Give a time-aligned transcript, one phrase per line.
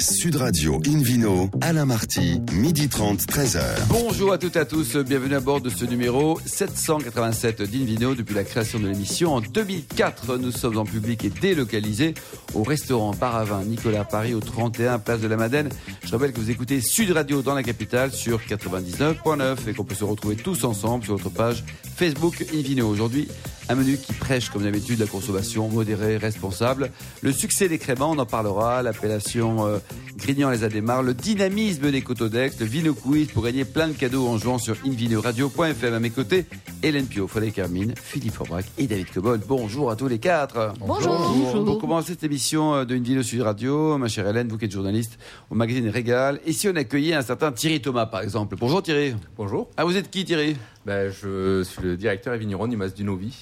[0.00, 3.60] Sud Radio Invino, Alain Marty, midi 30, 13h.
[3.88, 8.34] Bonjour à toutes et à tous, bienvenue à bord de ce numéro 787 d'Invino depuis
[8.34, 10.36] la création de l'émission en 2004.
[10.38, 12.14] Nous sommes en public et délocalisés
[12.54, 15.68] au restaurant Paravin Nicolas Paris au 31 Place de la Madeleine.
[16.04, 19.96] Je rappelle que vous écoutez Sud Radio dans la capitale sur 99.9 et qu'on peut
[19.96, 21.64] se retrouver tous ensemble sur notre page
[21.96, 22.88] Facebook Invino.
[22.88, 23.26] Aujourd'hui,
[23.68, 26.90] un menu qui prêche, comme d'habitude, la consommation modérée, responsable.
[27.20, 28.82] Le succès des créments, on en parlera.
[28.82, 29.78] L'appellation euh,
[30.16, 31.02] Grignan les a démarre.
[31.02, 32.58] Le dynamisme des Cotodex.
[32.60, 35.94] Le Vino Quiz pour gagner plein de cadeaux en jouant sur invinoradio.fm.
[35.94, 36.46] À mes côtés,
[36.82, 39.40] Hélène Pio, Frédéric Carmine, Philippe Forbrac et David Cobol.
[39.46, 40.72] Bonjour à tous les quatre.
[40.80, 41.64] Bonjour.
[41.64, 44.72] Pour commencer cette émission euh, de Invino Sud Radio, ma chère Hélène, vous qui êtes
[44.72, 45.18] journaliste
[45.50, 46.40] au magazine Régal.
[46.46, 48.56] Et si on accueillait un certain Thierry Thomas, par exemple?
[48.58, 49.14] Bonjour Thierry.
[49.36, 49.68] Bonjour.
[49.76, 50.56] Ah, vous êtes qui Thierry?
[50.86, 53.36] Ben, je suis le directeur et vigneron du Mas du Novi.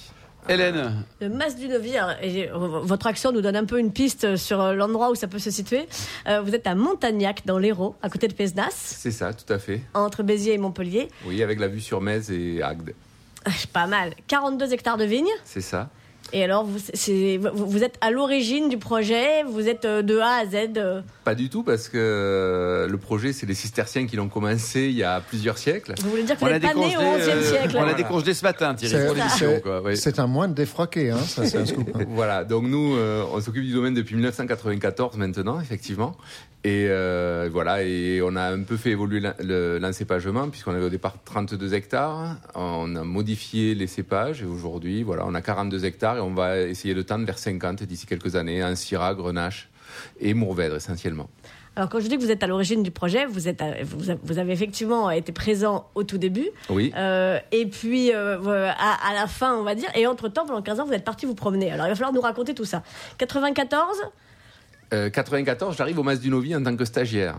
[0.49, 1.03] Hélène.
[1.21, 4.61] Le Mas du Novi, hein, et votre action nous donne un peu une piste sur
[4.61, 5.87] euh, l'endroit où ça peut se situer.
[6.27, 9.59] Euh, vous êtes à Montagnac, dans l'Hérault, à côté de Pézenas, C'est ça, tout à
[9.59, 9.81] fait.
[9.93, 11.09] entre Béziers et Montpellier.
[11.25, 12.93] Oui, avec la vue sur Metz et Agde.
[13.45, 14.13] Ah, Pas mal.
[14.27, 15.25] 42 hectares de vignes.
[15.43, 15.89] C'est ça.
[16.33, 20.17] Et alors, vous, c'est- vous, vous êtes à l'origine du projet, vous êtes euh, de
[20.19, 20.77] A à Z.
[20.77, 24.81] euh, Pas du tout, parce que euh, le projet, c'est les cisterciens qui l'ont commencé
[24.87, 25.93] il y a plusieurs siècles.
[26.01, 27.75] Vous voulez dire que On vous l'a n'êtes pas né au décongelé, 11e euh, siècle
[27.77, 29.49] on l'a là décongelé ce matin, Thierry, C'est- pour l'émission.
[29.55, 29.95] c'est- quoi, oui.
[29.97, 31.89] C'est un moine défroqué, hein, ça c'est un scoop.
[31.95, 31.99] hein.
[32.09, 36.15] Voilà, donc nous, euh, on s'occupe du domaine depuis 1994 maintenant, effectivement.
[36.63, 40.83] Et euh, voilà, et on a un peu fait évoluer l'en- le- l'encépagement, puisqu'on avait
[40.85, 42.35] au départ 32 hectares.
[42.55, 46.57] On a modifié les cépages, et aujourd'hui, voilà, on a 42 hectares, et on va
[46.59, 49.69] essayer de tendre vers 50 d'ici quelques années, en Syrah, Grenache
[50.19, 51.29] et Mourvèdre essentiellement.
[51.75, 54.09] Alors, quand je dis que vous êtes à l'origine du projet, vous, êtes à- vous,
[54.09, 56.49] a- vous avez effectivement été présent au tout début.
[56.69, 56.91] Oui.
[56.97, 59.87] Euh, et puis, euh, voilà, à, à la fin, on va dire.
[59.95, 61.71] Et entre-temps, pendant 15 ans, vous êtes parti vous promener.
[61.71, 62.81] Alors, il va falloir nous raconter tout ça.
[63.19, 63.95] 94,
[64.93, 67.35] Euh, 94, j'arrive au Mas du Novi en tant que stagiaire.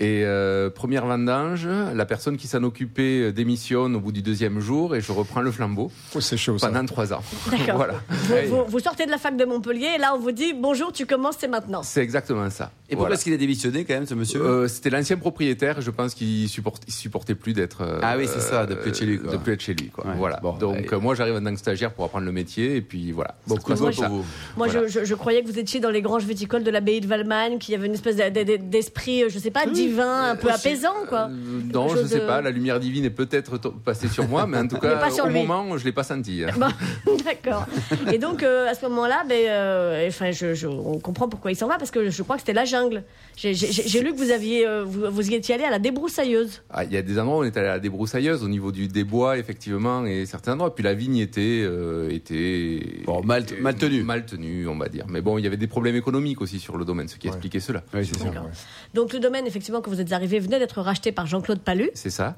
[0.00, 4.60] Et euh, première vendange, la personne qui s'en occupait euh, démissionne au bout du deuxième
[4.60, 6.68] jour et je reprends le flambeau Oh, c'est chaud ça.
[6.68, 7.20] pendant trois ans.
[7.50, 7.74] D'accord.
[7.76, 7.94] voilà.
[8.08, 10.92] vous, vous- vous sortez de la fac de Montpellier et là, on vous dit bonjour,
[10.92, 11.82] tu commences, c'est maintenant.
[11.82, 12.70] C'est exactement ça.
[12.88, 13.14] Et pourquoi Voilà.
[13.16, 14.40] est-ce qu'il a démissionné quand même, ce monsieur?
[14.40, 17.82] Euh, C'était l'ancien propriétaire, je pense qu'il supporte, il supportait plus d'être.
[17.82, 19.32] euh, Ah oui, c'est ça, de plus être chez lui, quoi.
[19.32, 20.06] De plus être chez lui, quoi.
[20.06, 20.14] Ouais.
[20.16, 20.38] Voilà.
[20.40, 23.10] Bon, Donc euh, moi, j'arrive en tant que stagiaire pour apprendre le métier, et puis
[23.10, 23.34] voilà.
[23.48, 24.24] Beaucoup de moi, pour vous.
[24.56, 24.86] Moi, Voilà.
[24.86, 27.58] je, je- je croyais que vous étiez dans les granges viticoles de l'abbaye de Valmagne,
[27.58, 30.48] qu'il y avait une espèce de- de- de- d'esprit, je sais pas, divin, un peu
[30.52, 31.28] Aussi, apaisant, quoi.
[31.30, 32.40] Euh, non, je chose sais de- pas.
[32.40, 35.28] La lumière divine est peut-être passée sur moi, mais en tout cas, pas sur au
[35.28, 35.40] lui.
[35.44, 36.44] moment, je l'ai pas senti.
[36.44, 36.50] hein.
[36.58, 37.66] Bon, d'accord.
[38.12, 41.56] Et donc, euh, à ce moment-là, ben, euh, enfin, je, je- on comprend pourquoi il
[41.56, 43.04] s'en va, parce que je crois que c'était la jungle.
[43.36, 43.52] J'ai-
[44.00, 46.62] lu que vous, aviez, euh, vous, vous y étiez allé à la débroussailleuse.
[46.70, 48.72] Ah, Il y a des endroits où on est allé à la débroussailleuse au niveau
[48.72, 50.74] du des bois effectivement et certains endroits.
[50.74, 54.02] Puis la vigne était euh, était Bon, mal- mal tenue.
[54.02, 55.04] mal tenue, on va dire.
[55.08, 57.60] Mais bon, il y avait des problèmes économiques aussi sur le domaine, ce qui expliquait
[57.60, 57.82] cela.
[57.94, 58.18] Oui, c'est.
[58.94, 61.90] Donc, le domaine, effectivement, quand vous êtes arrivé, venait d'être racheté par Jean-Claude Palu.
[61.94, 62.36] C'est ça.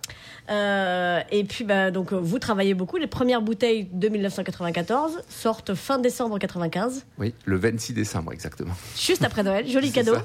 [0.51, 2.97] Euh, et puis, bah, donc, euh, vous travaillez beaucoup.
[2.97, 8.75] Les premières bouteilles de 1994 sortent fin décembre 95, Oui, le 26 décembre exactement.
[8.99, 9.67] juste après Noël.
[9.69, 10.15] Joli cadeau.
[10.15, 10.25] ça.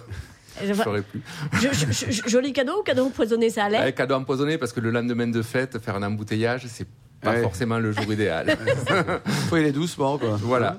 [0.66, 1.22] Je saurais plus.
[1.54, 4.80] je- je- je- joli cadeau ou cadeau empoisonné, ça allait Ouais, cadeau empoisonné parce que
[4.80, 6.88] le lendemain de fête, faire un embouteillage, c'est
[7.22, 7.42] pas Ouais.
[7.42, 8.56] forcément le jour idéal.
[9.50, 10.38] Faut y aller doucement, quoi.
[10.42, 10.78] voilà.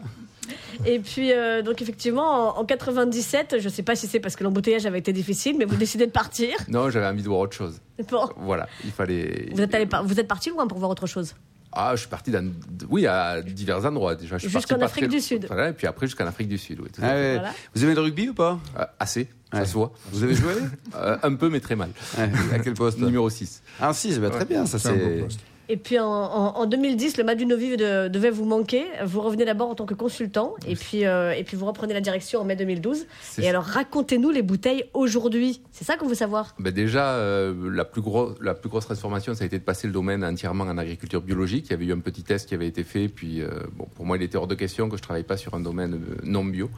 [0.84, 4.44] Et puis, euh, donc effectivement, en, en 97, je sais pas si c'est parce que
[4.44, 6.56] l'embouteillage avait été difficile, mais vous décidez de partir.
[6.68, 7.80] Non, j'avais envie de voir autre chose.
[8.10, 8.28] Bon.
[8.36, 9.48] Voilà, il fallait.
[9.52, 11.34] Vous êtes, allé par- vous êtes parti loin pour voir autre chose?
[11.78, 12.50] Ah, je suis parti dans,
[12.88, 14.38] oui, à divers endroits déjà.
[14.38, 15.44] Jusqu'en Afrique très- du Sud.
[15.46, 16.88] Voilà, et puis après jusqu'en Afrique du Sud, oui.
[16.90, 17.34] tout Ah ouais.
[17.34, 17.52] Voilà.
[17.74, 18.58] Vous aimez le rugby ou pas?
[18.78, 19.58] Euh, assez, Ouais.
[19.60, 19.92] ça se voit.
[20.10, 20.52] Vous avez joué?
[20.96, 21.90] Euh, un peu, mais très mal.
[22.16, 22.98] Ouais, À quel poste?
[22.98, 23.62] Numéro 6.
[23.78, 25.26] Ah, si, c'est bah, très bien, ça C'est
[25.68, 28.84] Et puis en, en- en 2010, le Madunoviv de- devait vous manquer.
[29.04, 32.00] Vous revenez d'abord en tant que consultant, et puis, euh, et puis vous reprenez la
[32.00, 33.06] direction en mai 2012.
[33.20, 35.60] C'est Et alors racontez-nous les bouteilles aujourd'hui.
[35.72, 36.54] C'est ça qu'on veut savoir.
[36.60, 39.86] Ben déjà, euh, la, plus gros, la plus grosse transformation, ça a été de passer
[39.88, 41.66] le domaine entièrement en agriculture biologique.
[41.68, 44.06] Il y avait eu un petit test qui avait été fait, puis euh, bon, pour
[44.06, 46.70] moi, il était hors de question que je travaille pas sur un domaine non bio.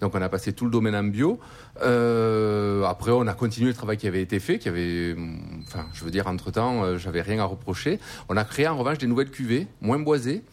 [0.00, 1.38] Donc, on a passé tout le domaine en bio.
[2.86, 6.04] Après, on a continué le travail qui avait été fait, qui avait, hum, enfin, je
[6.04, 7.98] veux dire, entre temps, euh, j'avais rien à reprocher.
[8.32, 10.44] On a créé en revanche des nouvelles cuvées, moins boisées,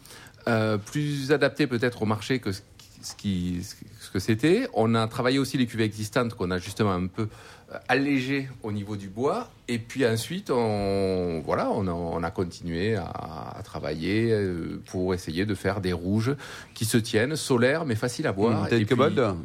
[0.48, 2.60] euh, plus adaptées peut-être au marché que ce
[3.00, 4.68] ce que c'était.
[4.74, 7.28] On a travaillé aussi les cuvées existantes qu'on a justement un peu
[7.72, 9.48] euh, allégées au niveau du bois.
[9.68, 13.04] Et puis ensuite, on voilà, on a, on a continué à,
[13.58, 16.34] à travailler euh, pour essayer de faire des rouges
[16.74, 18.66] qui se tiennent, solaires mais faciles à boire.
[18.72, 18.96] Et une puis-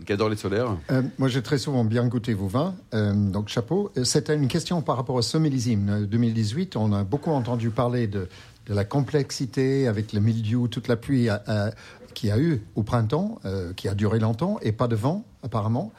[0.06, 0.78] qui adore les solaires?
[0.92, 3.92] Euh, moi, j'ai très souvent bien goûté vos vins, euh, donc chapeau.
[4.04, 5.90] C'était une question par rapport au sommélizime.
[5.90, 8.30] Euh, 2018, on a beaucoup entendu parler de,
[8.68, 11.28] de la complexité avec le mildiou, toute la pluie
[12.14, 15.26] qu'il y a eu au printemps, euh, qui a duré longtemps, et pas de vent.
[15.44, 15.92] Apparemment.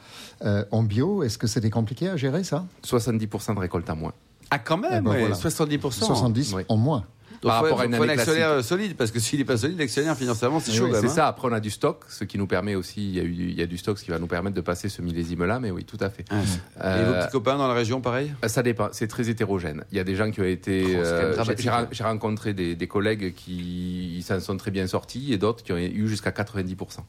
[0.43, 2.65] Euh, en bio, est-ce que c'était compliqué à gérer ça?
[2.85, 4.13] 70% de récolte en moins.
[4.51, 5.35] Ah, quand même, Eh ben ouais, voilà.
[5.35, 6.05] 70%.
[6.05, 6.63] 70 Oui.
[6.69, 7.05] en moins.
[7.41, 8.69] Donc, Par faut- rapport à une faut un année actionnaire classique.
[8.69, 10.91] solide, parce que s'il n'est pas solide, l'actionnaire financièrement, c'est chaud oui.
[10.99, 11.09] C'est hein.
[11.09, 13.31] ça, après on a du stock, ce qui nous permet aussi, il y, a eu,
[13.33, 15.69] il y a du stock, ce qui va nous permettre de passer ce millésime-là, mais
[15.69, 16.25] oui, tout à fait.
[16.31, 16.41] Ah, Et
[16.81, 18.33] Euh, vos petits copains dans la région, pareil?
[18.47, 19.83] Ça dépend, c'est très hétérogène.
[19.91, 20.85] Il y a des gens qui ont été.
[20.97, 21.87] Oh, euh, hein.
[21.91, 25.77] j'ai rencontré des, des collègues qui s'en sont très bien sortis et d'autres qui ont
[25.77, 26.99] eu jusqu'à 90%.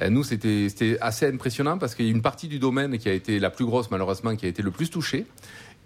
[0.00, 3.12] Euh, Nous, c'était, assez impressionnant parce qu'il y a une partie du domaine qui a
[3.12, 5.26] été la plus grosse, malheureusement, qui a été le plus touchée.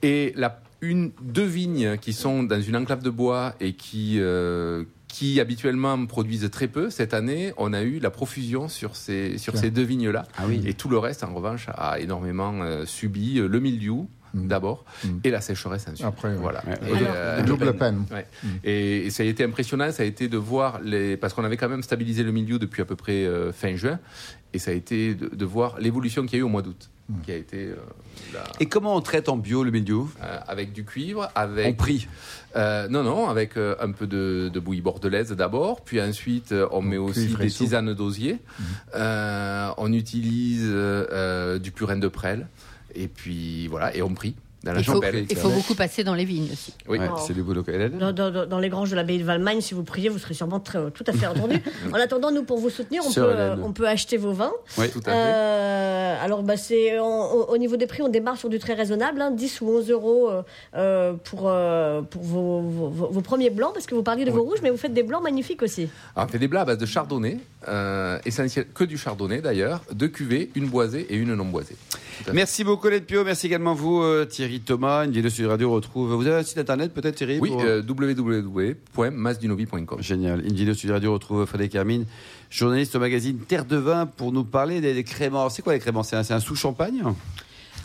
[0.02, 4.84] Et la, une, deux vignes qui sont dans une enclave de bois et qui, euh,
[5.06, 9.56] qui habituellement produisent très peu, cette année, on a eu la profusion sur ces, sur
[9.56, 10.26] ces deux vignes-là.
[10.36, 10.60] Ah oui.
[10.66, 14.46] Et tout le reste, en revanche, a énormément euh, subi euh, le mildiou Mm.
[14.48, 15.08] d'abord Mm.
[15.24, 16.06] et la sécheresse ensuite.
[16.06, 16.62] Après, voilà.
[16.66, 16.78] Ouais.
[16.90, 18.04] Et, Alors- euh, Double peine.
[18.10, 18.26] Ouais.
[18.64, 21.56] Et, et ça a été impressionnant, ça a été de voir les parce qu'on avait
[21.56, 23.98] quand même stabilisé le milieu depuis à peu près euh, fin juin,
[24.54, 26.88] et ça a été de, de voir l'évolution qu'il y a eu au mois d'août,
[27.24, 27.76] qui a été euh,
[28.32, 31.76] la- Et comment on traite en bio le mildiou euh, avec du cuivre, En avec
[31.76, 32.06] prix
[32.56, 36.80] euh, non non avec euh, un peu de, de bouillie bordelaise d'abord, puis ensuite on
[36.82, 38.38] met aussi des tisanes d'osier,
[38.94, 40.64] Euh, on utilise
[41.60, 42.46] du purin de prêle,
[42.94, 44.34] et puis voilà, et on prie
[44.64, 46.72] dans la Il faut, il faut beaucoup passer dans les vignes aussi.
[46.88, 46.96] Oui.
[47.02, 47.16] Oh.
[47.26, 47.64] C'est du boulot.
[47.66, 50.20] Hélène Dans, dans- dans- dans les granges de l'abbaye de Valmagne, si vous priez, vous
[50.20, 51.56] serez sûrement très, tout à fait entendu.
[51.92, 53.58] en attendant, nous, pour vous soutenir, on peut, Hélène.
[53.64, 54.52] on peut acheter vos vins.
[54.78, 54.88] Oui.
[54.88, 55.10] Tout à fait.
[55.12, 59.20] Euh, alors, bah, c'est au, au niveau des prix, on démarre sur du très raisonnable,
[59.20, 60.42] hein, 10 ou 11 euros euh,
[60.76, 64.30] euh, pour, euh, pour vos, vos- vos- vos premiers blancs, parce que vous parliez de
[64.30, 65.88] vos rouges, mais vous faites des blancs magnifiques aussi.
[66.14, 69.80] Alors, on fait des blats à base de chardonnay, euh, essentiel que du chardonnay d'ailleurs,
[69.92, 71.74] deux cuvées, une boisée et une non boisée.
[72.32, 73.24] Merci beaucoup, Hélène Pio.
[73.24, 75.04] Merci également vous, euh, Thierry Thomas.
[75.04, 76.12] Une vidéo sur Radio retrouve.
[76.14, 80.00] Vous avez un site internet peut-être, Thierry Oui, pour- euh, www.masdunovi.com.
[80.02, 80.44] Génial.
[80.46, 82.04] Une vidéo sur Radio retrouve Frédéric Hermine,
[82.50, 85.48] journaliste au magazine Terre de Vin, pour nous parler des, des créments.
[85.50, 86.02] C'est quoi les créments?
[86.02, 87.02] C'est un, c'est un sous-champagne?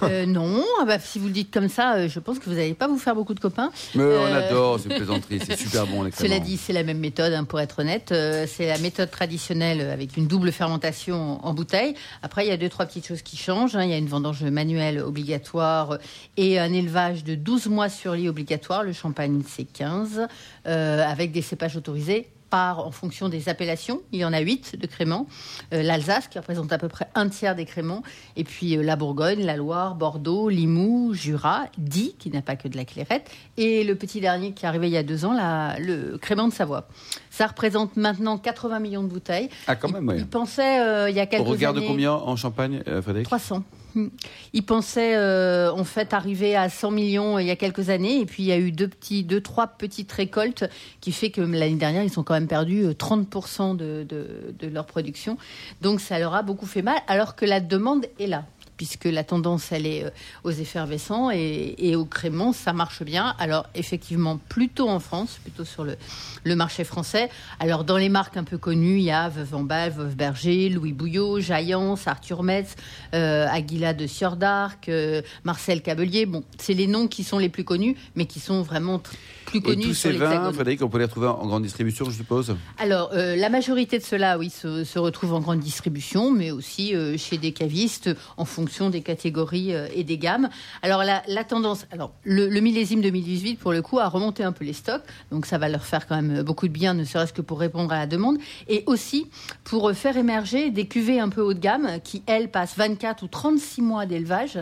[0.03, 2.55] Euh, non, ah bah, si vous le dites comme ça, euh, je pense que vous
[2.55, 3.71] n'allez pas vous faire beaucoup de copains.
[3.95, 6.07] Mais on Euh, adore, c'est une plaisanterie, c'est super bon.
[6.15, 8.13] Cela dit, c'est la même méthode, hein, pour être honnête.
[8.47, 11.95] C'est la méthode traditionnelle avec une double fermentation en, bouteille.
[12.21, 13.75] Après, il y a deux, trois petites choses qui changent.
[13.75, 13.83] hein.
[13.83, 15.97] Il y a une vendange manuelle obligatoire
[16.37, 18.83] et un élevage de 12 mois sur lit obligatoire.
[18.83, 20.27] Le champagne, c'est 15,
[20.67, 24.01] euh, avec des cépages autorisés par en fonction des appellations.
[24.11, 25.27] Il y en a 8 de créments.
[25.73, 28.03] Euh, L'Alsace, qui représente à peu près un tiers des créments.
[28.35, 32.67] Et puis euh, la Bourgogne, la Loire, Bordeaux, Limoux, Jura, Die, qui n'a pas que
[32.67, 33.29] de la clairette.
[33.57, 36.47] Et le petit dernier qui est arrivé il y a deux ans, la- le crément
[36.47, 36.87] de Savoie.
[37.29, 39.49] Ça représente maintenant 80 millions de bouteilles.
[39.67, 40.15] Ah, quand même, il, oui.
[40.19, 41.87] il pensait euh, il y a On quelques regarde années...
[41.87, 43.25] combien en Champagne, Frédéric?
[43.27, 43.63] 300.
[43.97, 44.09] Hmm.
[44.53, 48.19] Il pensait euh, en fait arriver à 100 millions euh, il y a quelques années
[48.19, 50.65] et puis il y a eu deux petits, deux trois petites récoltes
[51.01, 54.67] qui fait que l'année dernière ils ont quand même perdu euh, 30% de, de, de
[54.67, 55.39] leur production.
[55.81, 58.45] Donc ça leur a beaucoup fait mal alors que la demande est là
[58.77, 60.09] puisque la tendance elle est euh,
[60.43, 63.35] aux effervescents et, et aux créments, ça marche bien.
[63.39, 65.97] Alors effectivement plutôt en France, plutôt sur le,
[66.43, 67.29] le marché français.
[67.59, 70.93] Alors dans les marques un peu connues, il y a Veuve en Veuve Berger, Louis
[70.93, 72.75] Bouillot, Jaillance, Arthur Metz,
[73.15, 76.27] euh, Aguila de Sieur d'Arc, euh, Marcel Cabelier.
[76.27, 79.01] Bon, c'est les noms qui sont les plus connus, mais qui sont vraiment
[79.45, 80.53] plus Et connus tous sur ces vins.
[80.53, 82.55] Frédéric, on peut les retrouver en grande distribution, je suppose?
[82.77, 86.93] Alors, euh, la majorité de ceux-là, oui, se, se retrouvent en grande distribution, mais aussi
[87.17, 90.49] chez des cavistes en fonction des catégories euh, et des gammes.
[90.81, 94.51] Alors, la, la tendance, alors le, le millésime 2018, pour le coup, a remonté un
[94.51, 97.33] peu les stocks, donc ça va leur faire quand même beaucoup de bien, ne serait-ce
[97.33, 99.27] que pour répondre à la demande, et aussi
[99.63, 103.23] pour euh, faire émerger des cuvées un peu haut de gamme qui, elles, passent 24
[103.23, 104.59] ou 36 mois d'élevage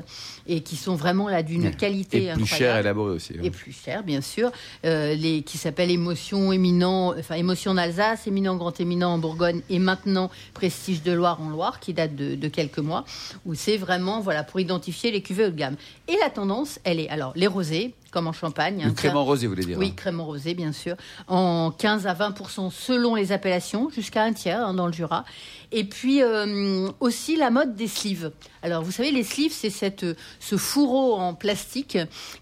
[0.48, 3.34] et qui sont vraiment là d'une qualité Et plus incroyable cher aussi.
[3.34, 3.44] hein.
[3.44, 4.52] et plus cher, bien sûr,
[4.86, 9.80] euh, les, qui s'appelle Émotion Éminent, enfin Émotion d'Alsace, Éminent Grand Éminent en Bourgogne et
[9.80, 13.06] maintenant Prestige de Loire en Loire, qui date de, de quelques mois,
[13.46, 15.76] où c'est vraiment voilà pour identifier les cuvées haut de gamme.
[16.08, 18.82] Et la tendance, elle est alors les rosés, comme en Champagne.
[18.84, 19.94] Le hein, crément rosé, vous voulez dire oui, hein.
[19.96, 20.96] crément rosé, bien sûr,
[21.28, 25.26] en 15 à 20% selon les appellations, jusqu'à un tiers hein, dans le Jura.
[25.72, 28.32] Et puis euh, aussi la mode des sleeves.
[28.64, 31.98] Alors, vous savez, les sleeves, c'est cette, euh, ce fourreau en plastique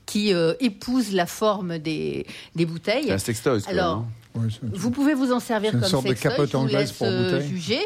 [0.05, 3.13] qui euh, épouse la forme des, des bouteilles.
[3.17, 4.05] C'est un Alors,
[4.35, 6.91] Oui, Vous pouvez vous en servir une comme sorte de sextoy, capote je vous anglaise
[6.91, 7.49] pour euh, bouteille.
[7.49, 7.79] juger,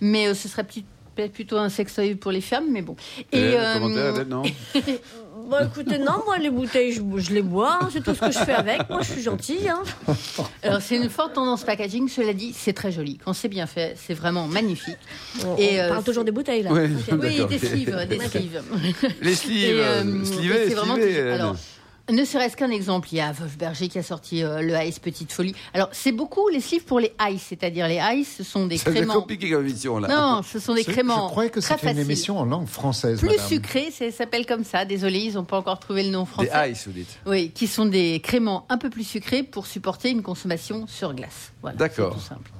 [0.00, 2.96] mais ce serait petit- peut-être plutôt un sextoy pour les femmes, mais bon.
[3.32, 4.42] Hélène, euh, commentaire, Hélène, non
[5.34, 8.30] Bon, écoutez, non, moi, les bouteilles, je, je les bois, hein, c'est tout ce que
[8.30, 8.88] je fais avec.
[8.88, 9.68] Moi, je suis gentille.
[9.68, 9.82] Hein.
[10.62, 13.18] Alors c'est une forte tendance packaging, cela dit, c'est très joli.
[13.24, 14.98] Quand c'est bien fait, c'est vraiment magnifique.
[15.44, 16.72] On, Et, on euh, parle toujours des bouteilles, là.
[16.72, 16.88] Ouais.
[17.12, 17.52] Oui, des ok.
[17.58, 18.62] sleeves, des sleeves.
[19.20, 21.56] Les sleeves, Et, euh, euh, slivés, et c'est vraiment slivés, alors,
[22.12, 24.98] Ne serait-ce qu'un exemple, il y a Wolf Berger qui a sorti euh, le Ice
[24.98, 25.54] Petite Folie.
[25.72, 28.90] Alors, c'est beaucoup les livres pour les Ice, c'est-à-dire les Ice, ce sont des Ça
[28.90, 29.14] créments.
[29.14, 30.08] compliqué comme émission là.
[30.08, 31.26] Non, ce sont des C'est- créments.
[31.28, 33.18] Je croyais que c'était une émission en langue française.
[33.18, 33.48] Plus madame.
[33.48, 34.84] sucré, ça s'appelle comme ça.
[34.84, 36.70] Désolé, ils n'ont pas encore trouvé le nom Des français.
[36.72, 37.18] ice, vous dites.
[37.26, 41.52] Oui, qui sont des créments un peu plus sucrés pour supporter une consommation sur glace.
[41.62, 42.12] Voilà, D'accord.
[42.12, 42.50] c'est tout simple.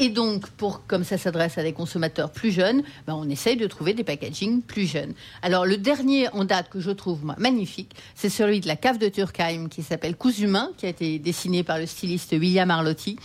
[0.00, 3.66] Et donc, pour, comme ça s'adresse à des consommateurs plus jeunes, ben, on essaye de
[3.66, 5.14] trouver des packagings plus jeunes.
[5.40, 8.98] Alors, le dernier en date que je trouve moi, magnifique, c'est celui de la cave
[8.98, 13.16] de Turkheim qui s'appelle Cousumain, qui a été dessiné par le styliste William Arlotti.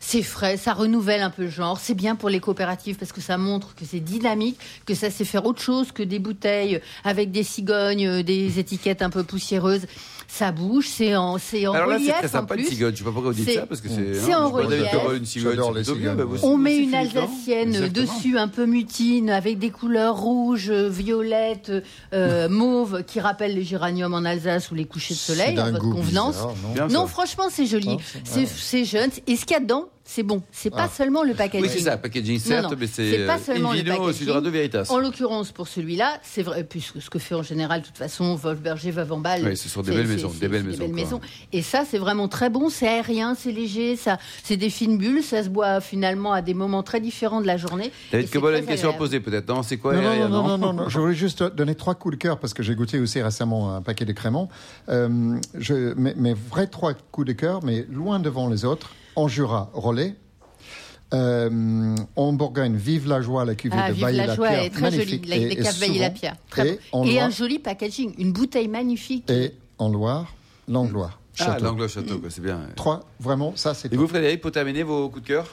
[0.00, 1.78] C'est frais, ça renouvelle un peu le genre.
[1.78, 5.24] C'est bien pour les coopératives parce que ça montre que c'est dynamique, que ça sait
[5.24, 9.86] faire autre chose que des bouteilles avec des cigognes, euh, des étiquettes un peu poussiéreuses.
[10.30, 12.68] Ça bouge, c'est en, c'est en Alors là, relief c'est très en sympa une plus.
[12.70, 12.92] cigogne.
[12.92, 14.12] Je sais pas pourquoi vous dites C'est- ça parce que c'est.
[14.14, 14.84] c'est hein, en relief.
[15.16, 16.14] Une cigogne, les cigognes.
[16.16, 16.36] bah, vous.
[16.46, 18.14] On met une alsacienne Exactement.
[18.14, 21.72] dessus, un peu mutine, avec des couleurs rouges, euh, violettes,
[22.12, 25.64] euh, mauves, qui rappellent les géraniums en Alsace ou les couchers de soleil, C'est à
[25.64, 26.34] d'un votre goût convenance.
[26.36, 26.54] bizarre,
[26.88, 27.96] non Non, franchement, c'est joli.
[28.24, 29.10] C'est c'est jeune.
[29.26, 30.42] Et ce qu'il y a dedans, c'est bon.
[30.50, 30.88] C'est pas Ah.
[30.88, 31.68] seulement le packaging.
[31.68, 34.48] Oui, c'est ça, packaging certes, non, mais c'est pas euh, seulement le packaging.
[34.48, 34.86] Veritas.
[34.88, 38.34] En l'occurrence, pour celui-là, c'est vrai, puisque ce que fait en général, de toute façon,
[38.34, 39.42] Wolfberger, Vavambal.
[39.44, 41.20] Oui, ce sont des belles maisons, des belles maisons.
[41.52, 45.22] Et ça, c'est vraiment très bon, c'est aérien, c'est léger, ça, c'est des fines bulles,
[45.22, 47.92] ça se boit finalement à des moments très différents de la journée.
[48.10, 49.46] David Cobol a une question à poser peut-être.
[49.46, 51.94] Non, c'est quoi Non, non, Ariane, non, non, non, non, Je voulais juste donner trois
[51.94, 54.48] coups de cœur parce que j'ai goûté aussi récemment un paquet de créments.
[54.88, 58.90] Euh, je, mes, mes vrais trois coups de cœur, mais loin devant les autres.
[59.18, 60.14] En Jura, Rollet.
[61.12, 64.48] Euh, en Bourgogne, Vive la joie, la cuvée Ah, de vive Vaille la la joie
[64.48, 64.62] Pierre.
[64.62, 66.36] est très jolie, la- Et- les et caves la Pierre.
[66.50, 66.78] Très et
[67.14, 69.28] Et un joli packaging, une bouteille magnifique.
[69.28, 70.32] et en Loire,
[70.68, 71.10] Langlois.
[71.40, 71.64] Ah, Château.
[71.64, 72.56] l'angle château, quoi, c'est bien.
[72.56, 72.74] ouais.
[72.76, 75.46] Trois, vraiment, ça c'est Et vous, Frédéric, pour terminer vos coups de cœur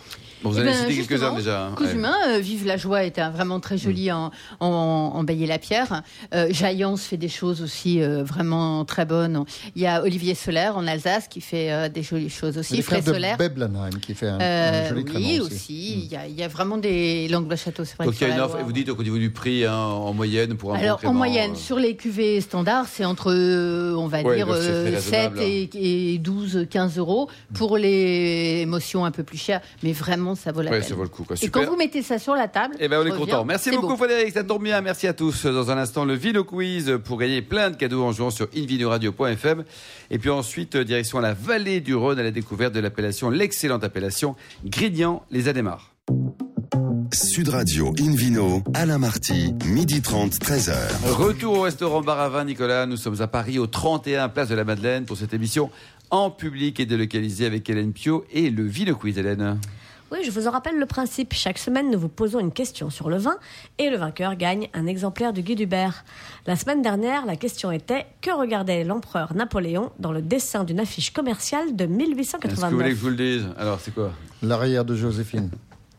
[0.43, 1.67] Bon, Vous Eh en avez ben, cité quelques-uns déjà.
[1.67, 1.71] hein.
[1.75, 4.67] Cousumin, euh, Vive la joie était un- vraiment très joli en, en,
[5.15, 6.03] en Bailly-la-Pierre.
[6.33, 9.45] Euh, Jaillance fait des choses aussi euh, vraiment très bonnes.
[9.75, 12.77] Il y a Olivier Solaire en Alsace qui fait euh, des jolies choses aussi.
[12.77, 13.37] de Solaire.
[13.37, 15.53] Beblenheim qui fait un, un Euh, joli oui, aussi.
[15.55, 15.93] aussi.
[16.05, 17.85] Il y, a, il y a vraiment des langues de château.
[17.85, 19.31] C'est vrai Donc il y a une la offre, et vous dites au niveau du
[19.31, 22.41] prix, hein, en moyenne, pour un bon Alors, en Clément, moyenne, euh, sur les cuvées
[22.41, 23.31] standards, c'est entre,
[23.95, 27.29] on va Ouais, dire, donc c'est très euh, raisonnable, 7 et, et 12, 15 euros.
[27.53, 30.87] Pour les émotions un peu plus chères, mais vraiment, ça vaut la Ouais, peine.
[30.89, 31.23] ça vaut le coup.
[31.23, 31.35] Quoi.
[31.41, 33.45] Et quand vous mettez ça sur la table, Eh ben, on est content.
[33.45, 33.97] Merci beaucoup, beau.
[33.97, 34.33] Frédéric.
[34.33, 34.79] Ça tombe bien.
[34.81, 35.45] Merci à tous.
[35.45, 39.63] Dans un instant, le Vino Quiz pour gagner plein de cadeaux en jouant sur invinoradio.fm.
[40.11, 44.35] Et puis ensuite, direction la vallée du Rhône à la découverte de l'appellation, l'excellente appellation
[44.65, 45.91] Grignan les Adémars.
[47.13, 50.73] Sud Radio Invino, Alain Marty, midi 30, 13h.
[51.11, 52.85] Retour au restaurant Bar à Vin, Nicolas.
[52.85, 55.69] Nous sommes à Paris, au 31 Place de la Madeleine, pour cette émission
[56.09, 59.59] en public et délocalisée avec Hélène Pio et le Vino Quiz, Hélène.
[60.11, 61.33] Oui, je vous en rappelle le principe.
[61.33, 63.37] Chaque semaine, nous vous posons une question sur le vin
[63.77, 66.05] et le vainqueur gagne un exemplaire du Guy Dubert.
[66.45, 71.11] La semaine dernière, la question était que regardait l'empereur Napoléon dans le dessin d'une affiche
[71.11, 73.47] commerciale de Est-ce que vous voulez que 1889 je vous le dise?
[73.57, 74.11] Alors, c'est quoi?
[74.43, 75.49] L'arrière de Joséphine.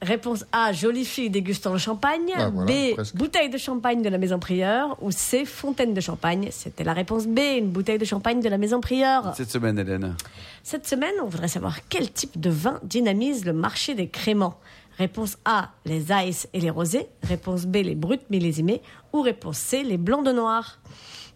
[0.03, 2.31] Réponse A, jolie fille dégustant le champagne.
[2.35, 3.17] Ah, voilà, B, presque.
[3.17, 4.97] bouteille de champagne de la maison Prieur.
[5.01, 6.49] Ou C, fontaine de champagne.
[6.51, 9.35] C'était la réponse B, une bouteille de champagne de la maison Prieur.
[9.35, 10.15] Cette semaine, Hélène.
[10.63, 14.59] Cette semaine, on voudrait savoir quel type de vin dynamise le marché des créments.
[14.99, 17.07] Réponse A, les ice et les rosés.
[17.23, 18.83] Réponse B, les bruts millésimés.
[19.13, 20.79] Ou réponse C, les blancs de noir.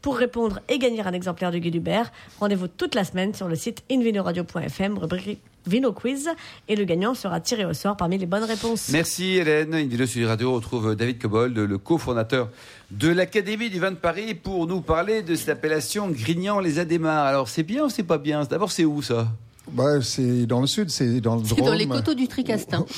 [0.02, 3.55] Pour répondre et gagner un exemplaire du Guy Dubert, rendez-vous toute la semaine sur le
[3.55, 6.29] site invinoradio.fm, rubrique Vino Quiz,
[6.69, 8.88] et le gagnant sera tiré au sort parmi les bonnes réponses.
[8.90, 9.75] Merci Hélène.
[9.75, 12.49] Une vidéo sur Radio retrouve David Cobold, le cofondateur
[12.90, 17.26] de l'Académie du vin de Paris, pour nous parler de cette appellation Grignan les Adémars.
[17.26, 18.45] Alors c'est bien ou c'est pas bien?
[18.45, 19.29] D'abord c'est où ça?
[19.73, 21.67] Bah, c'est dans le sud, c'est dans le C'est Drôme.
[21.67, 22.85] dans les coteaux du Tricastin.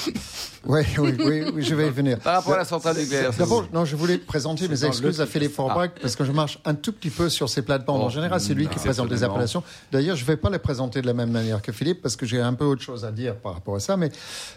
[0.65, 2.21] Oui, oui, oui, oui, je vais y venir.
[2.21, 3.33] Par rapport à la centrale nucléaire.
[3.37, 6.75] D'abord, non, je voulais présenter mes excuses à Philippe Forbach parce que je marche un
[6.75, 8.01] tout petit peu sur ses plates-bandes.
[8.01, 9.65] Oh, en général, c'est lui qui présente les appellations.
[9.91, 12.27] D'ailleurs, je ne vais pas les présenter de la même manière que Philippe parce que
[12.27, 13.97] j'ai un peu autre chose à dire par rapport à ça.
[13.97, 14.11] Mais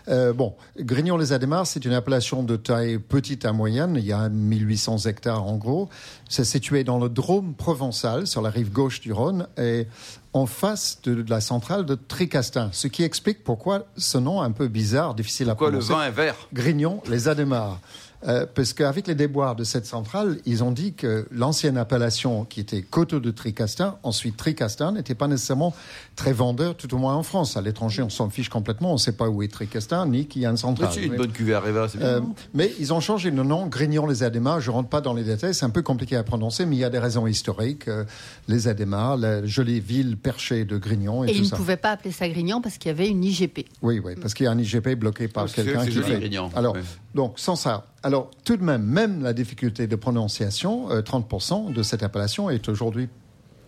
[0.07, 3.95] euh, bon, Grignon-les-Adémars, c'est une appellation de taille petite à moyenne.
[3.97, 5.89] Il y a 1800 hectares en gros.
[6.29, 9.87] C'est situé dans le Drôme provençal, sur la rive gauche du Rhône, et
[10.35, 12.69] en face de, de la centrale de Tricastin.
[12.73, 15.93] Ce qui explique pourquoi ce nom un peu bizarre, difficile à Quoi, le prononcer.
[15.93, 16.35] vin est vert?
[16.51, 17.79] Grignon, les Adémars.
[18.27, 22.59] Euh, parce qu'avec les déboires de cette centrale, ils ont dit que l'ancienne appellation qui
[22.59, 25.75] était Coteau de Tricastin, ensuite Tricastin, n'était pas nécessairement
[26.15, 27.55] très vendeur, tout au moins en France.
[27.55, 30.41] À l'étranger, on s'en fiche complètement, on ne sait pas où est Tricastin, ni qu'il
[30.41, 30.89] y a une centrale.
[30.91, 31.17] C'est une Oui.
[31.17, 32.07] bonne cuvée à Réva, c'est bien.
[32.07, 32.21] Euh,
[32.53, 34.59] mais ils ont changé le nom, Grignon les Adémars.
[34.59, 36.83] Je rentre pas dans les détails, c'est un peu compliqué à prononcer, mais il y
[36.83, 37.87] a des raisons historiques.
[37.87, 38.05] Euh,
[38.47, 41.91] les Adémars, la jolie ville perchée de Grignon et, Et tout ils ne pouvaient pas
[41.91, 43.65] appeler ça Grignan parce qu'il y avait une IGP.
[43.83, 46.07] Oui, oui, parce qu'il y a un IGP bloqué par Oh, quelqu'un c'est qui joli,
[46.07, 46.19] fait.
[46.19, 46.49] Grignan.
[46.55, 46.81] Alors, Ouais.
[47.15, 47.87] Donc sans ça.
[48.03, 52.69] Alors, tout de même, même la difficulté de prononciation, euh, 30% de cette appellation est
[52.69, 53.09] aujourd'hui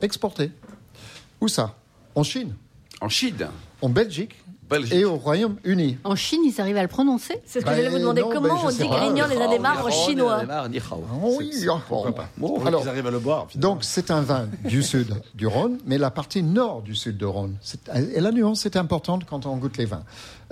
[0.01, 0.51] exporté.
[1.42, 1.75] Où ça?
[2.13, 2.56] En Chine,
[3.01, 3.48] En Chine.
[3.82, 4.36] en Belgique,
[4.69, 4.93] Belgique.
[4.93, 5.97] et au Royaume-Uni.
[6.03, 8.21] En Chine, ils arrivent à le prononcer C'est ce que Bah, j'allais vous demander.
[8.21, 9.00] non, Comment je on dit pas.
[9.00, 10.43] Grignan les Adémars en chinois.
[10.50, 10.67] Ah
[11.38, 11.51] oui,
[11.88, 13.47] Pourquoi pas Bon, Pour alors, qu'ils arrivent à le boire.
[13.50, 13.75] finalement.
[13.75, 17.25] donc c'est un vin du sud du Rhône, mais la partie nord du sud du
[17.25, 17.55] Rhône.
[18.13, 20.03] Et la nuance est importante quand on goûte les vins.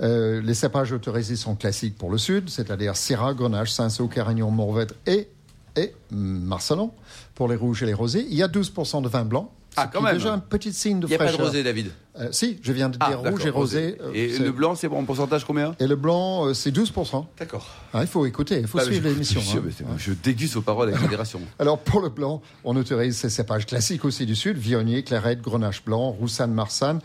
[0.02, 4.94] Euh, les cépages autorisés sont classiques pour le sud, c'est-à-dire Syrah, Grenache, Cinsault, Carignan, Mourvèdre
[5.06, 5.28] et,
[5.76, 6.90] et Marcelon
[7.34, 8.26] pour les rouges et les rosés.
[8.30, 9.50] Il y a 12% de vin blanc.
[9.76, 10.14] Ah, quand même.
[10.14, 11.46] déjà un petit signe de Il n'y a pas de fraîcheur.
[11.46, 11.90] rosé, David.
[12.18, 13.96] Euh, si, je viens de Ah, dire rouge et rosé.
[14.00, 15.74] euh, Et le blanc, c'est en pourcentage combien?
[15.78, 17.26] Et le blanc, euh, c'est 12%.
[17.38, 17.66] D'accord.
[17.92, 19.40] Ah, il faut écouter, il faut Ah, suivre l'émission.
[19.40, 19.94] je- hein.
[19.98, 21.40] Je déguste vos paroles avec modération.
[21.58, 25.84] Alors pour le blanc, on autorise ces cépages classiques aussi du sud, Viognier, Clairette, Grenache
[25.84, 27.00] blanc, Roussanne, Marsanne,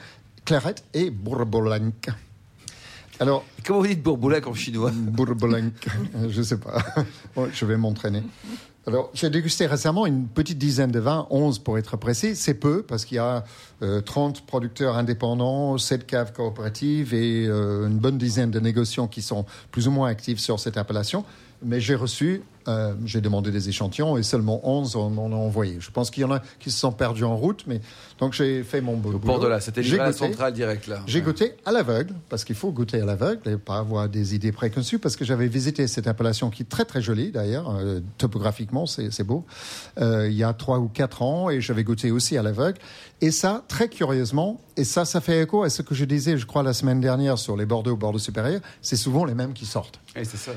[0.46, 2.08] Clairette et Bourbolenque.
[3.20, 4.90] Alors, Comment vous dites bourboulac en chinois?
[4.92, 5.88] Bourbolenque,
[6.30, 6.84] je sais pas,
[7.36, 8.24] Bon, je vais m'entraîner.
[8.88, 12.36] Alors, j'ai dégusté récemment une petite dizaine de vins, 11 pour être précis.
[12.36, 13.46] C'est peu parce qu'il y a
[13.84, 19.22] euh, 30 producteurs indépendants, 7 caves coopératives et euh, une bonne dizaine de négociants qui
[19.22, 21.26] sont plus ou moins actifs sur cette appellation.
[21.64, 25.78] Mais j'ai reçu, euh, j'ai demandé des échantillons et seulement 11 en en ont envoyé.
[25.80, 27.82] Je pense qu'il y en a qui se sont perdus en route, mais
[28.20, 29.18] donc j'ai fait mon boulot.
[29.18, 31.02] Au port de là, c'était livré à la centrale direct là.
[31.08, 34.52] J'ai goûté à l'aveugle, parce qu'il faut goûter à l'aveugle et pas avoir des idées
[34.52, 38.86] préconçues, parce que j'avais visité cette appellation qui est très très jolie d'ailleurs, euh, topographiquement
[38.86, 39.46] c'est beau,
[40.00, 42.80] euh, il y a trois ou quatre ans, et j'avais goûté aussi à l'aveugle.
[43.24, 46.46] Et ça, très curieusement, et ça, ça fait écho à ce que je disais, je
[46.48, 50.00] crois, la semaine dernière sur les Bordeaux, Bordeaux supérieur, c'est souvent les mêmes qui sortent.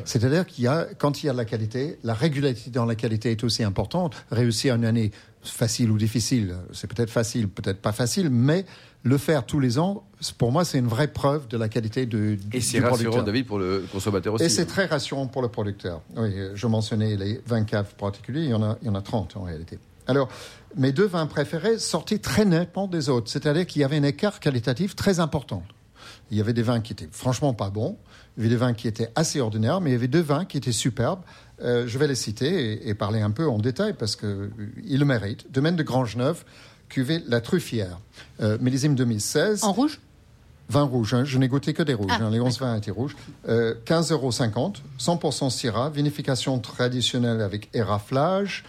[0.04, 2.94] C'est-à-dire qu'il y a, quand il y a de la qualité, la régularité dans la
[2.94, 4.14] qualité est aussi importante.
[4.30, 5.10] Réussir une année
[5.42, 8.64] facile ou difficile, c'est peut-être facile, peut-être pas facile, mais
[9.02, 10.04] le faire tous les ans,
[10.38, 13.24] pour moi, c'est une vraie preuve de la qualité de, du Et c'est rassurant, producteur.
[13.24, 14.44] David, pour le consommateur aussi.
[14.44, 14.66] Et c'est hein.
[14.66, 16.00] très rassurant pour le producteur.
[16.16, 19.02] Oui, je mentionnais les 20 caves particuliers, il y en a, il y en a
[19.02, 19.78] 30 en réalité.
[20.06, 20.28] Alors,
[20.76, 24.40] mes deux vins préférés sortaient très nettement des autres, c'est-à-dire qu'il y avait un écart
[24.40, 25.62] qualitatif très important.
[26.30, 27.96] Il y avait des vins qui étaient franchement pas bons,
[28.36, 30.44] il y avait des vins qui étaient assez ordinaires, mais il y avait deux vins
[30.44, 31.20] qui étaient superbes.
[31.62, 35.04] Euh, je vais les citer et, et parler un peu en détail parce qu'ils le
[35.04, 35.50] méritent.
[35.52, 36.44] Domaine de Grangeneuve,
[36.88, 37.98] cuvée La Truffière,
[38.40, 39.64] euh, millésime 2016.
[39.64, 40.00] En rouge?
[40.68, 41.24] Vin rouge, hein.
[41.24, 42.10] je n'ai goûté que des rouges.
[42.10, 42.30] Ah, hein.
[42.30, 43.16] Les 11 vins étaient rouges.
[43.48, 44.30] Euh, 15,50 euros,
[44.98, 48.64] 100% Syrah, vinification traditionnelle avec éraflage,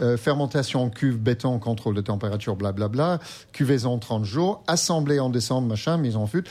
[0.00, 3.18] euh, fermentation en cuve, béton, contrôle de température, blablabla,
[3.52, 6.44] cuvaison 30 jours, assemblée en décembre, machin, mise en fût,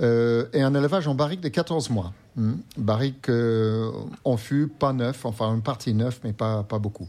[0.00, 2.12] euh, et un élevage en barrique de 14 mois.
[2.36, 2.54] Hmm.
[2.76, 3.90] Barrique euh,
[4.24, 7.08] en fût, pas neuf, enfin une partie neuf, mais pas, pas beaucoup.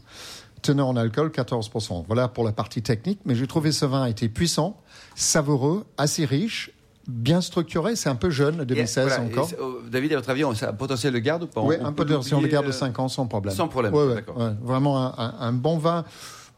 [0.62, 2.04] Teneur en alcool, 14%.
[2.08, 4.80] Voilà pour la partie technique, mais j'ai trouvé ce vin était puissant,
[5.14, 6.72] savoureux, assez riche,
[7.08, 7.96] bien structuré.
[7.96, 9.50] C'est un peu jeune, 2016 Et, voilà, encore.
[9.60, 11.60] oh, David, à votre avis, on- ça a un potentiel de garde ou pas?
[11.62, 12.10] Oui, On un peu de
[12.48, 13.54] garde de euh, 5 ans sans problème.
[13.54, 14.38] sans problème, Ouais, ouais, d'accord.
[14.38, 14.52] ouais.
[14.62, 16.04] Vraiment un, un- un bon vin,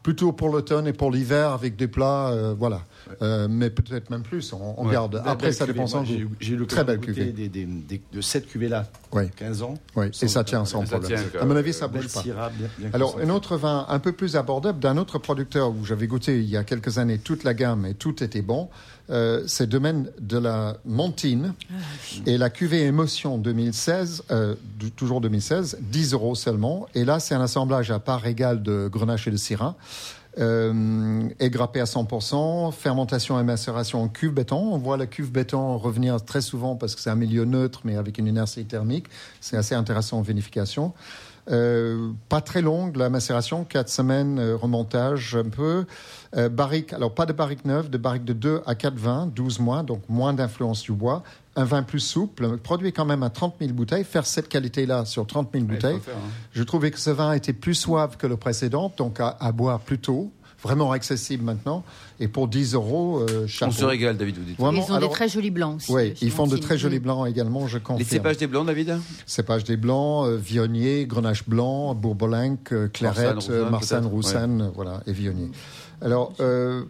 [0.01, 2.81] plutôt pour l'automne et pour l'hiver, avec des plats, euh, voilà.
[3.21, 4.93] Euh, mais peut-être même plus, on, on Ouais.
[4.93, 5.21] garde.
[5.25, 6.31] Après, ça dépend sans j'ai- goût.
[6.39, 7.25] J'ai eu Très l'occasion belle cuvée.
[7.25, 9.23] des, des- des- de cette cuvée-là, Oui.
[9.35, 9.73] 15 ans.
[9.97, 11.19] Oui, et ça tient sans Ça problème.
[11.31, 12.21] tient, À mon avis, ça bouge pas.
[12.21, 15.83] Syrah, bien- bien Alors, un autre vin un peu plus abordable d'un autre producteur où
[15.85, 18.69] j'avais goûté il y a quelques années toute la gamme et tout était bon,
[19.09, 21.53] euh, c'est Domaine de la Montine
[22.25, 24.55] et la cuvée Émotion 2016, euh,
[24.95, 26.87] toujours 2016, 10 euros seulement.
[26.95, 29.75] Et là, c'est un assemblage à part égale de Grenache et de Syrah.
[30.37, 34.73] Euh, égrappé à 100%, fermentation et macération en cuve béton.
[34.73, 37.95] On voit la cuve béton revenir très souvent parce que c'est un milieu neutre mais
[37.95, 39.07] avec une inertie thermique.
[39.41, 40.93] C'est assez intéressant en vinification.
[41.49, 45.85] Euh, pas très longue la macération, 4 semaines, euh, remontage un peu.
[46.37, 49.59] Euh, barrique, alors pas de barrique neuve, de barrique de 2 à 4 vins, 12
[49.59, 51.23] mois, donc moins d'influence du bois.
[51.55, 54.03] Un vin plus souple, produit quand même à 30 000 bouteilles.
[54.03, 56.29] Faire cette qualité-là sur 30 000 Ouais, il faut bouteilles, faire, hein.
[56.53, 59.79] je trouvais que ce vin était plus suave que le précédent, donc à, à boire
[59.79, 60.31] plus tôt,
[60.63, 61.83] vraiment accessible maintenant.
[62.19, 63.71] Et pour 10 euros, euh, On chapeau.
[63.71, 64.57] se régale, David, vous dites.
[64.59, 65.91] Vraiment, Ils ont alors- des très jolis blancs aussi.
[65.91, 67.99] Oui, ils font de très jolis blancs également, je confirme.
[67.99, 68.97] Les cépages des blancs, David?
[69.25, 75.13] Cépages des blancs, euh, Viognier, Grenache blanc, Bourbolinque, euh, Clairette, Marsanne, Roussanne, euh, voilà, et
[75.13, 75.49] Viognier.
[76.01, 76.83] Alors, euh,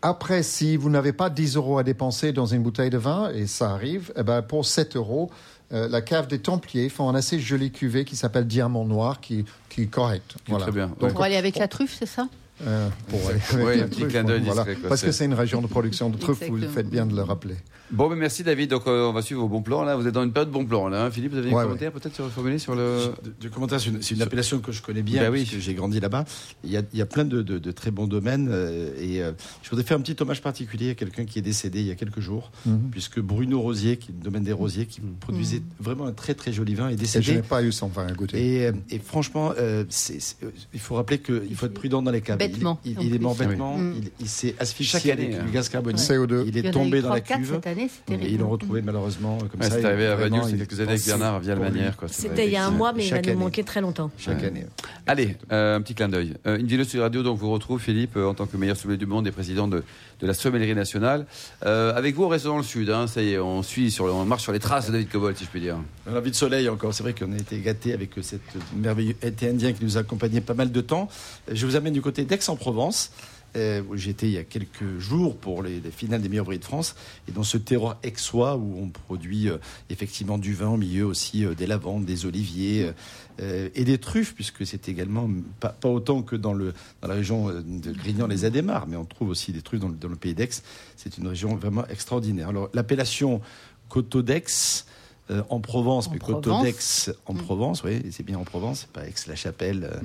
[0.00, 3.46] après, si vous n'avez pas 10 euros à dépenser dans une bouteille de vin, et
[3.46, 5.30] ça arrive, eh ben, pour 7 euros,
[5.72, 9.44] euh, la cave des Templiers font un assez joli cuvée qui s'appelle Diamant Noir, qui,
[9.68, 10.34] qui est correct.
[10.44, 11.10] Qui est très bien, ouais.
[11.10, 12.28] Pour aller avec la truffe, c'est ça?
[12.64, 14.64] Euh, pour aller Oui, avec la un petit clin d'œil voilà.
[14.88, 17.56] Parce que c'est- une région de production de truffes, vous faites bien de le rappeler.
[17.92, 18.70] Bon, ben merci David.
[18.70, 19.82] Donc euh, on va suivre vos bons plans.
[19.84, 20.88] Là, vous êtes dans une période de bons plans.
[20.88, 21.10] Là, hein.
[21.10, 23.12] Philippe, vous avez des Ouais, commentaires peut-être sur formuler sur le.
[23.40, 25.44] De commentaire, c'est une, c'est une appellation que je connais bien, Bah oui.
[25.46, 26.24] j'ai grandi là-bas.
[26.64, 28.48] Il y a, il y a plein de, de- de très bons domaines.
[28.50, 31.80] euh, et euh, je voudrais faire un petit hommage particulier à quelqu'un qui est décédé
[31.80, 32.88] il y a quelques jours, Mhm.
[32.90, 36.52] puisque Bruno Rosier, qui est le domaine des Rosiers, qui produisait vraiment un très très
[36.52, 37.42] joli vin, est Et je n'ai décédé.
[37.42, 38.38] pas eu son vin à goûter.
[38.64, 39.52] Et, et franchement,
[39.90, 40.36] c'est- c'est-
[40.72, 42.38] il faut rappeler qu'il faut être prudent dans les caves.
[42.38, 42.80] Bête bêtement.
[42.84, 43.76] Il, est mort bêtement.
[43.76, 43.94] Mm.
[44.02, 45.44] Il, il s'est asphyxié Chaque année, avec hein.
[45.44, 46.00] du gaz carbonique.
[46.00, 46.44] CO2.
[46.46, 47.50] Il est tombé dans la 34 cuve.
[47.56, 49.76] cette année, c'est Et ils l'ont retrouvé malheureusement comme Ouais, ça.
[49.80, 51.78] c'est arrivé à a il quelques années avec Bernard via la pour lui.
[51.78, 51.96] manière.
[51.96, 52.08] quoi.
[52.08, 54.10] C'est C'était il y a un mois, mais il va nous manquer très longtemps.
[54.18, 54.66] Chaque année.
[55.06, 56.34] Allez, euh, un petit clin d'œil.
[56.46, 58.98] Euh, une vidéo sur radio, donc vous retrouve Philippe euh, en tant que meilleur sommelier
[58.98, 59.82] du monde et président de,
[60.20, 61.26] de la sommellerie nationale.
[61.66, 62.90] Euh, avec vous, on reste dans le sud.
[62.90, 65.08] Hein, ça y est, on suit sur, le- on marche sur les traces de David
[65.10, 65.76] Cobol, si je puis dire.
[66.10, 66.94] On a envie de soleil encore.
[66.94, 68.40] C'est vrai qu'on a été gâtés avec cette
[68.76, 71.08] merveilleux été indien qui nous a accompagnés pas mal de temps.
[71.50, 73.12] Je vous amène du côté d'Aix-en-Provence.
[73.56, 76.64] Euh, J'étais il y a quelques jours pour les, les finales des meilleurs bris de
[76.64, 76.94] France
[77.28, 79.58] et dans ce terroir aixois où on produit euh,
[79.90, 82.90] effectivement du vin au milieu aussi euh, des lavandes, des oliviers
[83.38, 87.92] et des truffes puisque c'est également pas, autant que dans, le, dans la région de
[87.92, 90.62] Grignan-les-Adémars mais on trouve aussi des truffes dans dans le pays d'Aix.
[90.96, 92.50] C'est une région vraiment extraordinaire.
[92.50, 93.40] Alors l'appellation
[93.88, 94.84] Coteau d'Aix
[95.32, 96.62] euh, en Provence, En mais Provence.
[96.62, 97.38] d'Aix en Mm.
[97.38, 99.96] Provence, oui, c'est bien en Provence, pas Aix-la-Chapelle, euh,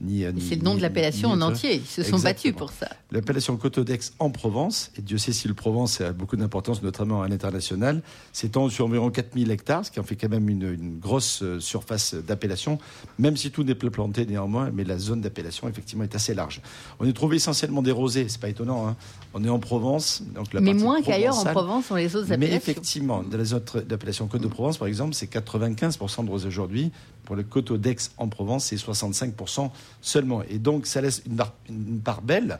[0.00, 1.76] ni, euh, ni- C'est le nom ni- de l'appellation en entier.
[1.76, 2.88] Ils se sont battus pour ça.
[3.12, 7.22] L'appellation Coteau d'Aix en Provence, et Dieu sait si le Provence a beaucoup d'importance, notamment
[7.22, 10.98] à l'international, s'étend sur environ 4000 hectares, ce qui en fait quand même une, une
[10.98, 12.78] grosse surface d'appellation,
[13.18, 16.60] même si tout n'est pas planté néanmoins, mais la zone d'appellation effectivement est assez large.
[17.00, 18.96] On y trouve essentiellement des rosés, c'est pas étonnant, hein.
[19.34, 21.44] on est en Provence, donc la Mais moins qu'ailleurs en.
[21.44, 22.56] Provence, on les autres Mais appellations.
[22.56, 26.92] effectivement, dans les autres appellations Côte de Provence, par exemple, c'est 95% de rosé aujourd'hui.
[27.24, 30.42] Pour le coteau d'Aix en Provence, c'est 65% seulement.
[30.48, 32.58] Et donc, ça laisse une part, une part belle,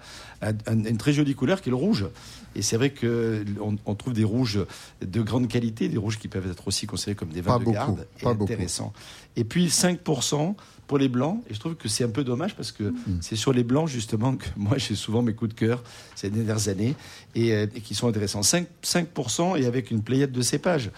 [0.68, 2.06] une, très jolie couleur qui est le rouge.
[2.54, 4.60] Et c'est vrai qu'on on trouve des rouges
[5.00, 7.64] de grande qualité, des rouges qui peuvent être aussi considérés comme des vins Pas de
[7.64, 8.06] beaucoup, garde.
[8.22, 8.92] Pas intéressants.
[9.36, 10.54] Et puis 5%
[10.90, 11.40] pour les blancs.
[11.48, 14.34] Et je trouve que c'est un peu dommage parce que c'est sur les blancs, justement,
[14.34, 15.84] que moi j'ai souvent mes coups de cœur
[16.16, 16.96] ces dernières années
[17.36, 18.40] et, euh, et qui sont intéressants.
[18.40, 20.90] 5%, 5% et avec une pléiade de cépages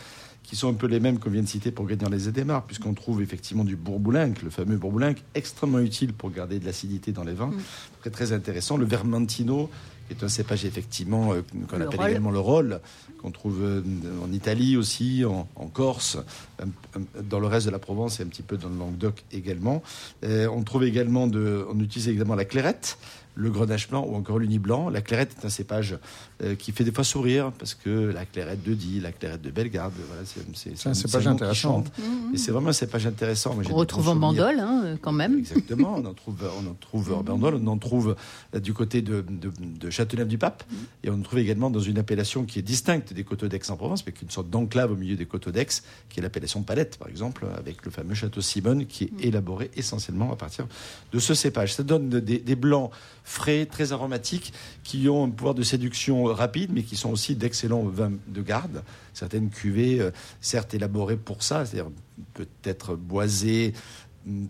[0.42, 2.94] qui sont un peu les mêmes qu'on vient de citer pour Grignan les Édémars, puisqu'on
[2.94, 7.34] trouve effectivement du bourboulinque, le fameux bourboulinque, extrêmement utile pour garder de l'acidité dans les
[7.34, 7.52] vins,
[8.00, 8.76] très très intéressant.
[8.76, 9.70] Le vermentino,
[10.08, 12.80] qui est un cépage effectivement euh, qu'on Le appelle également le roll,
[13.20, 13.82] qu'on trouve euh,
[14.22, 16.18] en Italie aussi, en, en Corse,
[17.22, 19.82] dans le reste de la Provence et un petit peu dans le Languedoc également.
[20.24, 22.98] Euh, on trouve également de, on utilise également la clairette.
[23.34, 24.90] Le grenache blanc ou encore l'uni blanc.
[24.90, 25.96] La clairette est un cépage
[26.42, 29.50] euh, qui fait des fois sourire parce que la clairette de Die, la clairette de
[29.50, 31.84] Bellegarde, voilà, c'est c'est- C'est un cépage intéressant.
[31.84, 31.92] chante.
[32.34, 33.56] Et c'est vraiment un cépage intéressant.
[33.70, 35.38] On retrouve en bandole, hein, quand même.
[35.38, 38.16] Exactement, on en trouve, on en trouve en Bandol, on en trouve
[38.54, 40.64] euh, du côté de, de, de Châteauneuf-du-Pape,
[41.02, 44.12] et on en trouve également dans une appellation qui est distincte des coteaux d'Aix-en-Provence, mais
[44.12, 45.66] qui est une sorte d'enclave au milieu des coteaux d'Aix,
[46.10, 50.32] qui est l'appellation Palette, par exemple, avec le fameux château Simone, qui est élaboré essentiellement
[50.32, 50.66] à partir
[51.12, 51.74] de ce cépage.
[51.74, 52.90] Ça donne des, des blancs
[53.24, 57.84] frais, très aromatiques, qui ont un pouvoir de séduction rapide, mais qui sont aussi d'excellents
[57.84, 58.82] vins de garde.
[59.14, 61.90] Certaines cuvées, euh, certes élaborées pour ça, c'est-à-dire
[62.34, 63.74] peut-être boisées,
[64.26, 64.48] hum,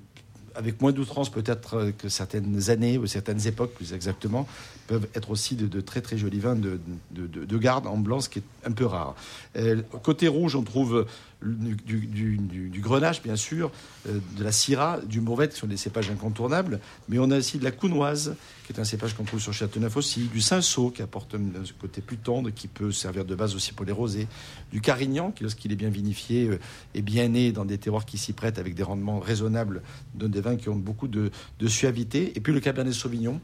[0.54, 4.46] avec moins d'outrance peut-être que certaines années ou certaines époques plus exactement,
[4.86, 8.20] peuvent être aussi de, très très jolis vins de, de, de- de garde en blanc,
[8.20, 9.14] ce qui est un peu rare.
[9.56, 11.06] Euh, côté rouge, on trouve
[11.42, 13.70] du, grenache, bien sûr,
[14.08, 17.58] euh, de la syrah, du mourvèdre, qui sont des cépages incontournables, mais on a aussi
[17.58, 21.02] de la counoise, qui est un cépage qu'on trouve sur Châteauneuf aussi, du cinsault, qui
[21.02, 21.40] apporte un,
[21.80, 24.28] côté plus tendre, qui peut servir de base aussi pour les rosés,
[24.72, 26.58] du carignan, qui lorsqu'il est bien vinifié euh,
[26.94, 29.82] est bien né dans des terroirs qui s'y prêtent avec des rendements raisonnables,
[30.14, 31.30] donne des vins qui ont beaucoup de
[31.66, 33.40] suavité, et puis le cabernet sauvignon,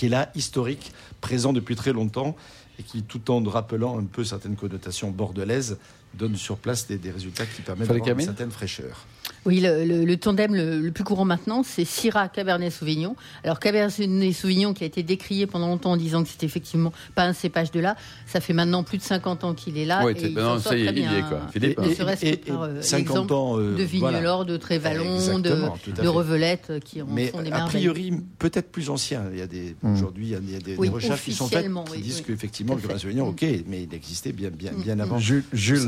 [0.00, 2.34] qui est là, historique, présent depuis très longtemps,
[2.78, 5.76] et qui, tout en rappelant un peu certaines connotations bordelaises,
[6.14, 9.04] donne sur place des, des résultats qui permettent d'avoir une certaine fraîcheur.
[9.46, 13.16] Oui, le, le- le tandem le, le plus courant maintenant, c'est Syrah Cabernet Sauvignon.
[13.42, 13.90] Alors Cabernet
[14.34, 17.70] Sauvignon qui a été décrié pendant longtemps en disant que c'était effectivement pas un cépage
[17.70, 20.04] de là, ça fait maintenant plus de 50 ans qu'il est là.
[20.04, 21.22] Ouais, et il non, sort ça y est, très il y est, bien.
[21.22, 21.40] quoi.
[21.60, 21.94] Ne hein.
[21.96, 24.18] serait-ce Et- que et- par et euh, 50 l'exemple ans, euh, de voilà.
[24.18, 26.06] Vigneulor, de Trévalon, de, à de fait.
[26.06, 29.22] Revelette euh, qui en Mais font des a priori, peut-être plus ancien.
[29.32, 29.94] Il y a des, Mm.
[29.94, 32.18] aujourd'hui, il y a, il des, Oui, des recherches qui sont faites qui oui, disent
[32.18, 32.24] oui.
[32.26, 33.02] qu'effectivement, le Cabernet.
[33.02, 33.30] Sauvignon, Mm.
[33.30, 35.00] ok, mais il existait bien, bien, bien Mm.
[35.00, 35.18] avant.
[35.18, 35.44] Jules,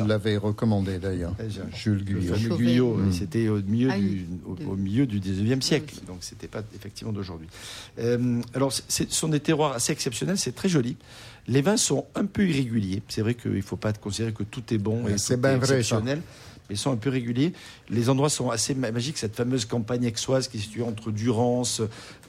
[0.07, 1.35] l'avait recommandé d'ailleurs.
[1.49, 2.57] J'ai- Jules Chauvet.
[2.65, 3.13] Guyot, Mm.
[3.43, 6.05] C'était au milieu, Ah du, oui, au, de- au milieu du 19e siècle, aussi.
[6.07, 7.49] donc c'était pas effectivement d'aujourd'hui.
[7.99, 10.97] Euh, alors, c'est- ce sont des terroirs assez exceptionnels, c'est très joli.
[11.49, 13.03] Les vins sont un peu irréguliers.
[13.09, 15.53] C'est vrai qu'il ne faut pas considérer que tout est bon et C'est tout bien
[15.53, 15.75] est vrai, ça.
[15.79, 16.23] exceptionnel.
[16.73, 17.53] Ils sont un peu réguliers.
[17.89, 19.19] Les endroits sont assez ma- magiques.
[19.19, 21.81] Cette fameuse campagne aixoise qui est située entre Durance,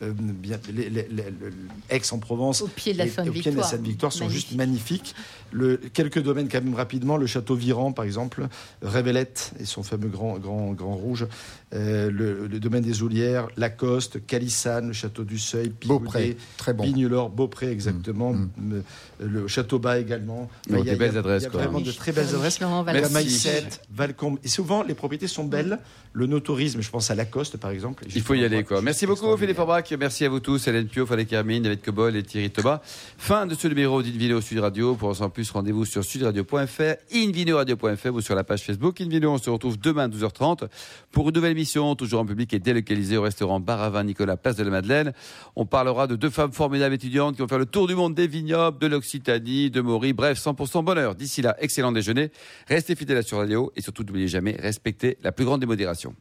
[0.02, 1.54] euh, bien, les- les- les- le-
[1.90, 4.12] Aix-en-Provence, Au pied de la et- et au pied de la Sainte-Victoire.
[4.12, 5.14] Sont juste Magnifique.
[5.14, 5.16] magnifiques.
[5.52, 7.16] Le, quelques domaines quand même rapidement.
[7.16, 8.48] Le château Viran, par exemple,
[8.82, 11.28] Révélette et son fameux grand, grand, grand rouge.
[11.74, 16.84] Euh, le, le domaine des Oulières, Lacoste, Calissane, le château du Seuil, Beaupré, très bon.
[17.30, 18.50] Beaupré exactement, Mm.
[18.74, 18.82] Euh,
[19.20, 20.50] le château Bas également.
[20.70, 22.60] Donc, Il y a- des belles adresses, vraiment de très belles adresses.
[23.02, 23.14] Merci.
[23.14, 25.80] Maïsette, Valcombe Et souvent, les propriétés sont belles.
[26.14, 28.06] Le no-tourisme, je pense à Lacoste, par exemple.
[28.14, 28.82] Il faut y aller, quoi.
[28.82, 29.92] Merci beaucoup, Philippe Forbach.
[29.98, 32.82] Merci à vous tous, Hélène Pio, Fallait Carmine, David Cobol et Thierry Thomas.
[33.18, 34.96] Fin de ce numéro d'Invino Sud Radio.
[34.96, 39.02] Pour en savoir plus, rendez-vous sur sudradio.fr, invinoradio.fr ou sur la page Facebook.
[39.02, 40.68] Invino, on se retrouve demain à 12h30
[41.12, 44.64] pour une nouvelle émission, toujours en public et délocalisée au restaurant Baravin Nicolas, place de
[44.64, 45.14] la Madeleine.
[45.56, 48.28] On parlera de deux femmes formidables étudiantes qui vont faire le tour du monde des
[48.28, 50.14] vignobles, de l'Occitanie, de Maury.
[50.14, 51.16] Bref, 100% bonheur.
[51.16, 52.32] D'ici là, excellent déjeuner.
[52.68, 56.16] Restez fidèles à Sur Radio et surtout jamais, respectez la plus grande démodération.